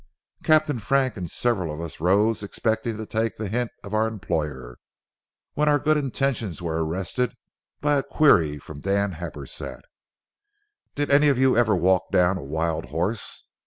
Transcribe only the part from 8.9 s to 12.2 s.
Happersett, "Did any of you ever walk